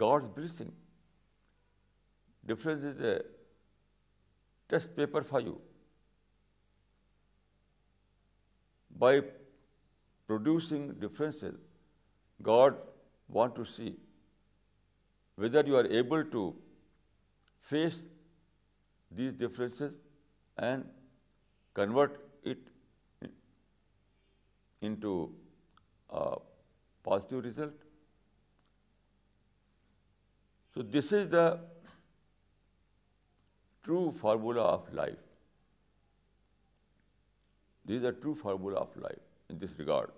God's 0.04 0.28
blessing. 0.28 0.73
Difference 2.45 2.84
is 2.89 3.00
a 3.12 3.13
test 4.69 4.95
paper 4.95 5.23
for 5.23 5.41
you. 5.47 5.60
By 9.06 9.13
producing 10.28 10.86
differences, 11.06 11.56
God 12.41 12.76
wants 13.28 13.58
to 13.62 13.65
see 13.65 13.95
whether 15.36 15.63
you 15.65 15.76
are 15.78 15.88
able 16.02 16.23
to 16.38 16.43
face 17.71 18.04
these 19.12 19.34
differences 19.34 20.00
and 20.58 20.86
convert 21.73 22.23
it 22.43 23.32
into 24.82 25.12
a 26.10 26.23
positive 27.04 27.43
result. 27.52 27.76
So 30.78 30.84
this 30.93 31.08
is 31.17 31.30
the 31.30 31.60
true 33.86 34.12
formula 34.19 34.65
of 34.73 34.91
life. 35.00 35.23
This 37.84 37.97
is 37.97 38.04
the 38.04 38.12
true 38.26 38.36
formula 38.41 38.82
of 38.82 38.93
life 39.06 39.54
in 39.54 39.58
this 39.63 39.73
regard. 39.80 40.12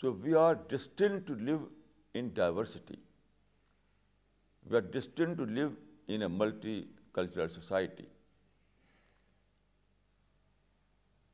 So 0.00 0.12
we 0.12 0.36
are 0.44 0.54
destined 0.76 1.26
to 1.32 1.40
live 1.50 1.66
in 2.14 2.32
diversity. 2.34 3.00
We 4.68 4.76
are 4.76 4.86
destined 5.00 5.38
to 5.38 5.50
live 5.60 5.76
in 6.06 6.28
a 6.30 6.30
multicultural 6.30 7.54
society. 7.60 8.08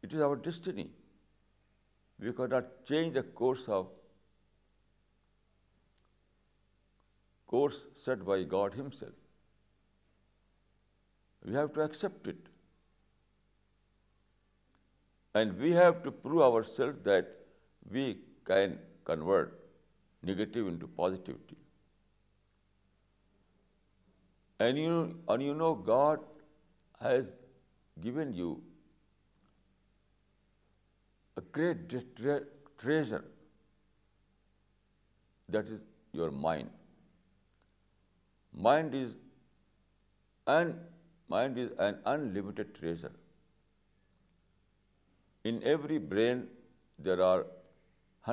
It 0.03 0.15
is 0.15 0.29
our 0.29 0.45
destiny. 0.51 0.91
We 2.25 2.33
could 2.37 2.55
not 2.57 2.73
change 2.89 3.17
the 3.19 3.23
course 3.41 3.69
set 8.05 8.25
by 8.31 8.43
God 8.55 8.77
Himself. 8.83 9.21
We 11.43 11.55
have 11.55 11.73
to 11.75 11.83
accept 11.85 12.33
it. 12.35 12.49
And 15.35 15.59
we 15.59 15.73
have 15.83 16.03
to 16.05 16.13
prove 16.25 16.47
ourselves 16.49 17.05
that 17.11 17.37
we 17.99 18.07
can 18.45 18.79
convert 19.05 19.61
negative 20.23 20.69
into 20.75 20.89
positivity. 21.05 21.59
And 24.61 25.43
you 25.51 25.55
know 25.63 25.75
God 25.75 26.25
has 27.01 27.35
given 28.09 28.33
you 28.45 28.55
great 31.57 31.83
treasure, 32.85 33.25
that 35.57 35.75
is 35.77 35.85
your 36.21 36.31
mind. 36.47 36.71
Mind 38.69 38.95
is 39.03 39.17
an 40.55 40.79
unlimited 42.15 42.75
treasure. 42.79 43.13
In 45.53 45.61
every 45.75 45.99
brain, 45.99 46.47
there 46.99 47.21
are 47.23 47.43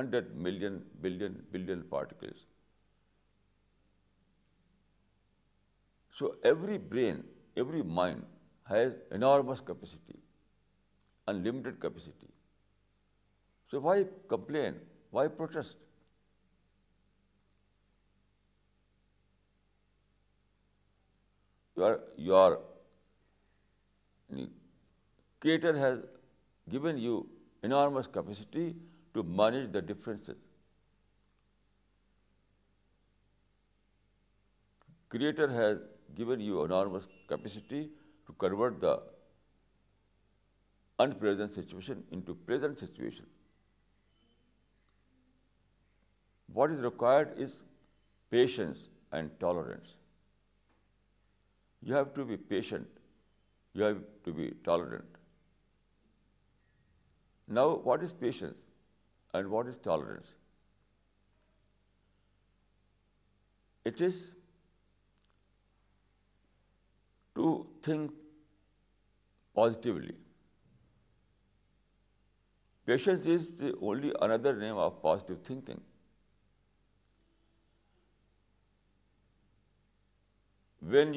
100 0.00 0.36
million, 0.48 0.80
billion, 1.00 1.42
billion 1.52 1.82
particles. 1.82 2.46
So 6.14 6.34
every 6.42 6.78
brain, 6.78 7.24
every 7.56 7.82
mind 7.82 8.24
has 8.72 8.96
enormous 9.20 9.64
capacity, 9.72 10.20
unlimited 11.26 11.80
capacity. 11.86 12.18
So 13.72 13.80
why 13.84 14.04
complain? 14.28 14.74
Why 15.10 15.28
protest? 15.28 15.76
Your 22.16 22.58
Creator 25.40 25.76
has 25.76 25.98
given 26.68 26.98
you 26.98 27.26
enormous 27.62 28.06
capacity 28.06 28.76
to 29.14 29.22
manage 29.22 29.72
the 29.72 29.80
differences. 29.80 30.46
Creator 35.08 35.48
has 35.48 35.78
given 36.14 36.40
you 36.40 36.62
enormous 36.62 37.04
capacity 37.26 37.88
to 38.26 38.32
convert 38.34 38.80
the 38.80 39.00
unpleasant 40.98 41.54
situation 41.54 42.04
into 42.10 42.34
pleasant 42.34 42.78
situation. 42.78 43.24
What 46.58 46.72
is 46.72 46.82
required 46.86 47.38
is 47.44 47.56
patience 48.36 48.82
and 49.18 49.38
tolerance. 49.44 49.94
You 51.88 51.94
have 51.94 52.12
to 52.18 52.24
be 52.32 52.36
patient. 52.52 53.00
You 53.74 53.88
have 53.90 54.02
to 54.26 54.34
be 54.40 54.50
tolerant. 54.68 55.16
Now, 57.58 57.64
what 57.90 58.04
is 58.08 58.12
patience 58.24 58.62
and 59.34 59.50
what 59.54 59.70
is 59.72 59.78
tolerance? 59.86 60.32
It 63.90 64.02
is 64.08 64.18
to 67.40 67.46
think 67.88 68.12
positively. 69.60 70.14
Patience 72.90 73.26
is 73.36 73.50
the 73.62 73.72
only 73.92 74.12
another 74.28 74.54
name 74.66 74.86
of 74.88 75.02
positive 75.08 75.48
thinking. 75.50 75.80
When 80.92 81.12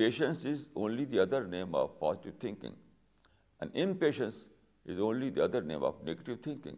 patience 0.00 0.40
is 0.44 0.64
only 0.86 1.06
the 1.12 1.20
other 1.20 1.38
name 1.52 1.76
of 1.80 1.92
positive 2.00 2.34
thinking, 2.38 2.72
and 3.58 3.76
impatience 3.82 4.40
is 4.84 4.98
only 5.06 5.30
the 5.30 5.42
other 5.42 5.62
name 5.62 5.82
of 5.90 6.02
negative 6.08 6.40
thinking. 6.46 6.76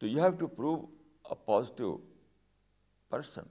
So 0.00 0.06
you 0.06 0.22
have 0.24 0.38
to 0.40 0.48
prove 0.48 0.80
a 1.30 1.34
positive 1.36 1.92
person, 3.08 3.48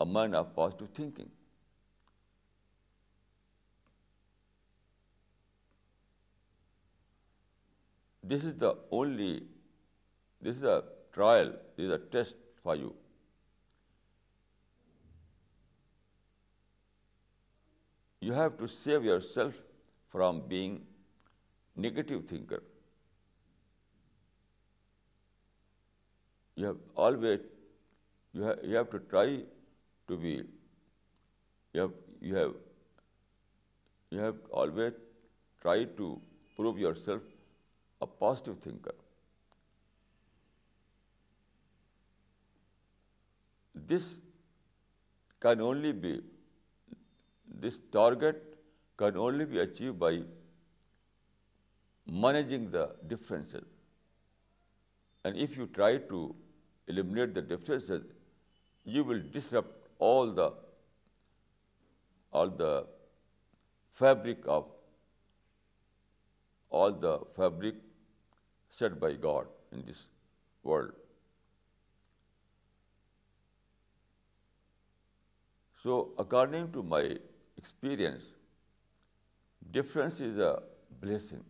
a 0.00 0.04
man 0.04 0.34
of 0.34 0.54
positive 0.56 0.88
thinking. 0.96 1.30
This 8.24 8.44
is 8.48 8.54
the 10.66 10.82
trial 11.14 11.50
is 11.76 11.90
a 11.96 11.98
test 12.14 12.36
for 12.62 12.74
you. 12.82 12.92
You 18.20 18.32
have 18.32 18.56
to 18.58 18.68
save 18.74 19.04
yourself 19.04 19.54
from 20.14 20.42
being 20.54 20.78
negative 21.76 22.24
thinker. 22.34 22.62
You 26.56 26.66
have 26.70 26.80
to 28.90 28.98
try 29.10 29.26
to 30.08 30.16
be, 30.16 30.42
you 31.72 31.92
have 34.12 34.36
always 34.50 34.92
try 35.60 35.84
to 35.84 36.20
prove 36.56 36.78
yourself 36.78 37.22
a 38.00 38.06
positive 38.06 38.58
thinker. 38.58 38.92
This 43.74 44.20
target 47.92 48.42
can 48.96 49.16
only 49.16 49.46
be 49.46 49.58
achieved 49.58 49.98
by 49.98 50.22
managing 52.06 52.70
the 52.70 52.90
differences. 53.08 53.64
And 55.24 55.36
if 55.36 55.56
you 55.56 55.66
try 55.66 55.96
to 55.96 56.34
eliminate 56.86 57.34
the 57.34 57.42
differences, 57.42 58.04
you 58.84 59.02
will 59.02 59.22
disrupt 59.32 59.88
all 59.98 60.30
the 60.30 60.52
fabric 63.90 64.38
of 64.46 64.66
all 66.68 66.92
the 66.92 67.20
fabric 67.36 67.76
set 68.68 68.98
by 69.00 69.14
God 69.14 69.46
in 69.72 69.84
this 69.84 70.06
world. 70.62 70.90
So 75.84 75.96
according 76.22 76.68
to 76.74 76.82
my 76.92 77.02
experience, 77.62 78.28
difference 79.76 80.20
is 80.26 80.38
a 80.46 80.52
blessing, 81.02 81.42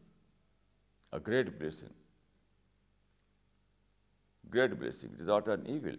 a 1.19 1.21
great 1.29 1.53
blessing. 1.59 1.93
Great 4.57 4.75
blessing, 4.81 5.13
it 5.17 5.23
is 5.23 5.31
not 5.33 5.49
an 5.57 5.69
evil. 5.75 5.95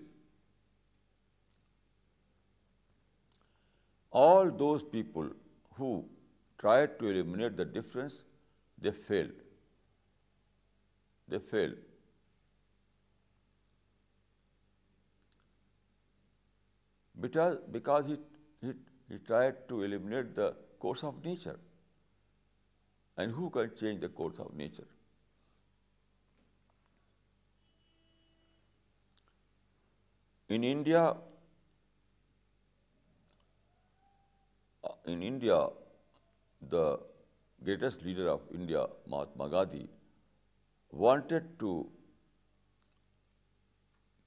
All 4.23 4.51
those 4.63 4.83
people 4.91 5.31
who 5.79 5.89
tried 6.63 6.99
to 6.99 7.09
eliminate 7.15 7.57
the 7.63 7.71
difference, 7.79 8.21
they 8.77 8.95
failed. 9.09 9.43
because 17.21 18.17
he 18.61 19.17
tried 19.27 19.67
to 19.69 19.83
eliminate 19.83 20.33
the 20.35 20.55
course 20.79 21.03
of 21.03 21.23
nature. 21.23 21.59
And 23.17 23.31
who 23.31 23.49
can 23.49 23.71
change 23.79 24.01
the 24.01 24.09
course 24.09 24.37
of 24.39 24.53
nature? 24.53 24.87
In 30.49 30.63
India, 30.63 31.15
uh, 34.83 34.93
the 35.05 36.99
greatest 37.63 38.03
leader 38.03 38.29
of 38.29 38.41
India, 38.53 38.85
Mahatma 39.07 39.49
Gandhi, 39.49 39.89
wanted 40.91 41.57
to 41.59 41.89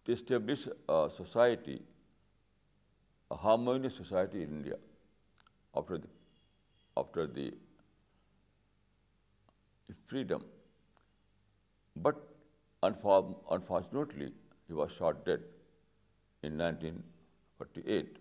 establish 0.08 0.66
a 0.88 1.10
society 1.14 1.82
a 3.36 3.36
harmonious 3.36 3.96
society 3.96 4.42
in 4.42 4.54
India 4.60 4.78
after 5.76 7.26
the 7.36 7.46
freedom. 10.06 10.44
But 11.96 12.16
unfortunately, 12.82 14.32
he 14.66 14.72
was 14.72 14.90
shot 14.92 15.24
dead 15.24 15.40
in 16.42 16.58
1948. 16.66 18.16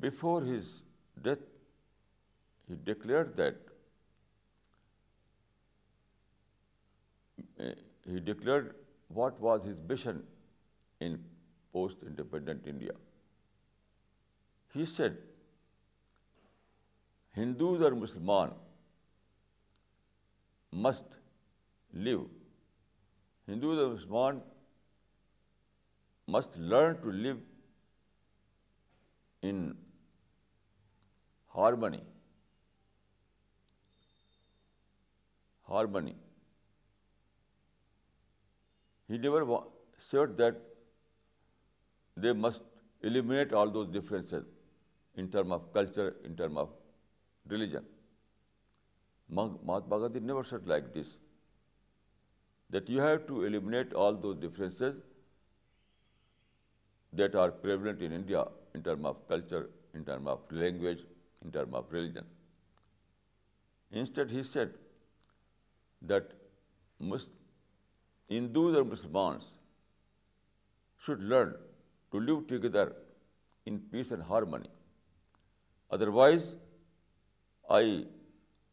Before 0.00 0.42
his 0.42 0.82
death, 1.22 1.44
he 2.68 2.76
declared 2.84 3.36
that 3.36 3.56
eh, 7.60 8.56
what 9.08 9.40
was 9.40 9.64
his 9.64 9.78
vision 9.92 10.22
in 11.00 11.20
post 11.74 12.02
independent 12.04 12.66
India 12.68 12.92
he 14.74 14.84
said 14.86 15.14
Hindus 17.36 17.82
اور 17.84 17.92
مسلمان 18.02 18.50
must 20.82 21.16
live 22.08 22.24
Hindus 23.48 23.78
اور 23.84 23.90
Musalman 23.92 24.38
must 26.34 26.56
learn 26.74 26.94
to 27.00 27.10
live 27.10 27.34
in 29.48 29.62
harmony 31.54 32.00
harmony 35.68 36.12
he 39.10 39.18
never 39.26 39.42
said 40.10 40.38
that 40.38 40.62
They 42.16 42.32
must 42.32 42.62
eliminate 43.02 43.52
all 43.52 43.70
those 43.70 43.88
differences 43.88 44.44
in 45.16 45.28
terms 45.28 45.52
of 45.52 45.72
culture, 45.72 46.14
in 46.24 46.36
terms 46.36 46.56
of 46.56 46.70
religion. 47.48 47.84
Mahatma 49.28 50.00
Gandhi 50.00 50.20
never 50.20 50.44
said 50.44 50.66
like 50.66 50.92
this, 50.92 51.16
that 52.70 52.88
you 52.88 53.00
have 53.00 53.26
to 53.26 53.44
eliminate 53.44 53.92
all 53.92 54.14
those 54.14 54.36
differences 54.36 54.96
that 57.12 57.34
are 57.34 57.50
prevalent 57.50 58.02
in 58.02 58.12
India 58.12 58.44
in 58.74 58.82
terms 58.82 59.04
of 59.04 59.28
culture, 59.28 59.70
in 59.94 60.04
terms 60.04 60.26
of 60.26 60.40
language, 60.50 60.98
in 61.44 61.50
terms 61.50 61.74
of 61.74 61.86
religion. 61.90 62.24
Instead, 63.90 64.30
he 64.30 64.42
said 64.42 64.70
that 66.02 66.32
Hindus 68.28 68.76
or 68.76 68.84
Muslims 68.84 69.48
should 70.96 71.20
learn 71.20 71.56
to 72.14 72.20
live 72.26 72.42
together 72.50 72.86
in 73.70 73.78
peace 73.92 74.10
and 74.16 74.22
harmony. 74.30 74.70
Otherwise, 75.94 76.44
I 77.82 77.86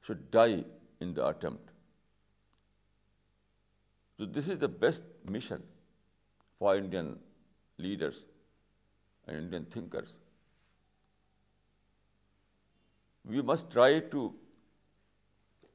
should 0.05 0.19
die 0.39 0.63
in 1.05 1.15
the 1.19 1.23
attempt. 1.27 1.71
So 4.17 4.27
this 4.35 4.51
is 4.55 4.59
the 4.65 4.71
best 4.83 5.07
mission 5.37 5.63
for 6.59 6.75
Indian 6.81 7.09
leaders 7.87 8.19
and 9.27 9.37
Indian 9.37 9.65
thinkers. 9.77 10.13
We 13.33 13.41
must 13.53 13.71
try 13.77 13.89
to 14.13 14.21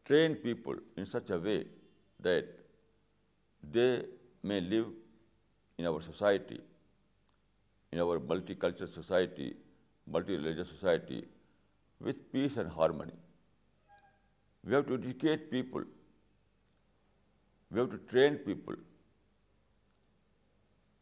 train 0.04 0.38
people 0.46 0.78
in 0.96 1.10
such 1.16 1.30
a 1.30 1.38
way 1.50 1.58
that 2.30 2.46
they 3.76 3.90
may 4.52 4.60
live 4.62 4.88
in 5.78 5.92
our 5.92 6.06
society 6.12 6.62
in 7.96 8.02
our 8.02 8.18
multicultural 8.30 8.88
society, 8.88 9.54
multi-religious 10.06 10.68
society, 10.68 11.24
with 11.98 12.18
peace 12.32 12.56
and 12.58 12.70
harmony. 12.70 13.18
We 14.64 14.74
have 14.74 14.86
to 14.88 14.94
educate 14.94 15.50
people. 15.50 15.84
We 17.70 17.80
have 17.80 17.90
to 17.90 17.98
train 18.12 18.36
people. 18.48 18.76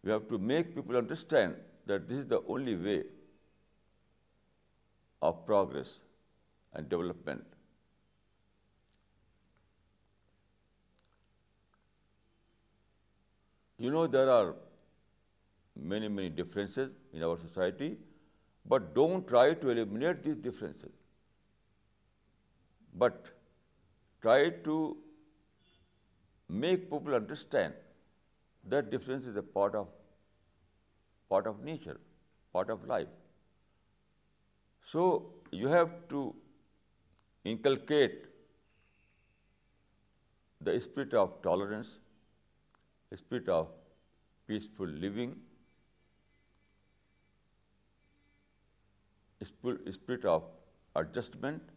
We 0.03 0.13
have 0.13 0.29
to 0.29 0.39
make 0.39 0.75
people 0.75 0.97
understand 0.97 1.55
that 1.87 2.09
this 2.09 2.19
is 2.19 2.29
the 2.29 2.43
only 2.47 2.77
way 2.77 3.03
of 5.23 5.45
progress 5.45 5.95
and 6.75 6.89
development. 6.89 7.45
You 13.79 13.91
know, 13.91 14.07
there 14.07 14.31
are 14.39 14.55
many, 15.77 16.09
many 16.09 16.31
differences 16.31 16.95
in 17.13 17.23
our 17.23 17.39
society, 17.39 17.97
but 18.65 18.95
don't 18.95 19.27
try 19.27 19.55
to 19.55 19.71
eliminate 19.71 20.23
these 20.23 20.37
differences, 20.37 20.93
but 22.95 23.27
try 24.23 24.51
to 24.51 24.97
make 26.49 26.91
people 26.91 27.15
understand 27.15 27.75
that 28.69 28.91
difference 28.91 29.27
is 29.27 29.37
a 29.37 29.43
part 29.43 29.75
of 29.75 31.63
nature, 31.63 32.01
part 32.53 32.71
of 32.71 32.87
life. 32.87 33.09
So 34.91 35.33
you 35.51 35.69
have 35.69 35.91
to 36.11 36.35
inculcate 37.45 38.27
the 40.61 40.81
spirit 40.81 41.13
of 41.13 41.43
tolerance, 41.43 41.99
spirit 43.13 43.49
of 43.49 43.69
peaceful 44.47 44.87
living, 44.87 45.41
spirit 49.47 50.25
of 50.33 50.49
adjustment 51.03 51.71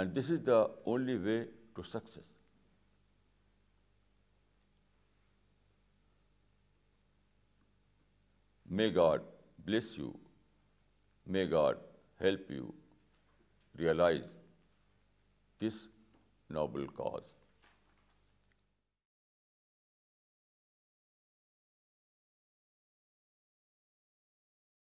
and 0.00 0.14
this 0.14 0.30
is 0.36 0.40
the 0.48 0.60
only 0.94 1.18
way 1.28 1.38
to 1.76 1.84
success. 1.90 2.30
May 8.80 8.90
God 8.90 9.28
bless 9.66 9.92
you. 9.98 10.14
May 11.26 11.46
God 11.46 11.84
help 12.22 12.50
you 12.56 12.72
realize 13.82 14.34
this 15.58 15.86
noble 16.50 16.90
cause. 17.02 17.22